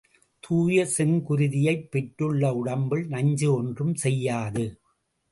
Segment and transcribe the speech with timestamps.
[0.43, 4.65] தூய செங்குருதியைப் பெற்றுள்ள உடம்பில் நஞ்சு ஒன்றும் செய்யாது.